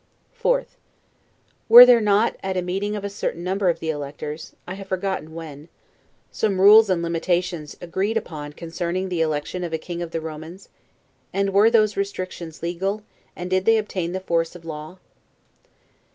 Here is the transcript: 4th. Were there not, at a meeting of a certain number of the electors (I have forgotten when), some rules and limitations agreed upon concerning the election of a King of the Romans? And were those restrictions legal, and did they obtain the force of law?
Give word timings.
4th. 0.43 0.77
Were 1.69 1.85
there 1.85 2.01
not, 2.01 2.35
at 2.41 2.57
a 2.57 2.63
meeting 2.63 2.95
of 2.95 3.03
a 3.03 3.07
certain 3.09 3.43
number 3.43 3.69
of 3.69 3.79
the 3.79 3.91
electors 3.91 4.55
(I 4.67 4.73
have 4.73 4.87
forgotten 4.87 5.35
when), 5.35 5.69
some 6.31 6.59
rules 6.59 6.89
and 6.89 7.03
limitations 7.03 7.77
agreed 7.79 8.17
upon 8.17 8.53
concerning 8.53 9.09
the 9.09 9.21
election 9.21 9.63
of 9.63 9.73
a 9.73 9.77
King 9.77 10.01
of 10.01 10.09
the 10.09 10.19
Romans? 10.19 10.69
And 11.31 11.51
were 11.53 11.69
those 11.69 11.97
restrictions 11.97 12.63
legal, 12.63 13.03
and 13.35 13.47
did 13.51 13.65
they 13.65 13.77
obtain 13.77 14.11
the 14.11 14.19
force 14.19 14.55
of 14.55 14.65
law? 14.65 14.97